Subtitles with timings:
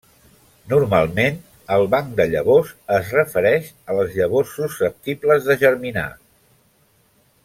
[0.71, 1.35] Normalment,
[1.75, 6.09] el banc de llavors es refereix a les llavors susceptibles de germinar.